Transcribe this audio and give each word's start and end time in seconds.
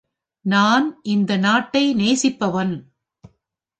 நான் 0.45 0.99
இந்த 1.03 1.37
நாட்டை 1.37 1.93
நேசிப்பவன். 1.93 2.73